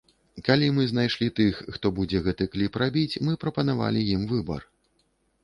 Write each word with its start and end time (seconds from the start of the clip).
Калі 0.45 0.69
мы 0.77 0.85
знайшлі 0.91 1.27
тых, 1.39 1.59
хто 1.75 1.91
будзе 1.99 2.23
гэты 2.29 2.49
кліп 2.57 2.81
рабіць, 2.85 3.19
мы 3.29 3.37
прапанавалі 3.45 4.01
ім 4.17 4.27
выбар. 4.35 4.61